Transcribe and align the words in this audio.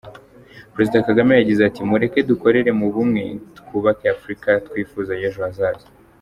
Perezida 0.73 1.05
Kagame 1.07 1.31
yagize 1.35 1.61
ati 1.65 1.79
“Mureke 1.89 2.19
dukorere 2.29 2.69
mu 2.79 2.87
bumwe, 2.93 3.23
twubake 3.57 4.05
Africa 4.15 4.49
twifuza 4.67 5.13
y’ejo 5.19 5.41
hazaza”. 5.47 5.87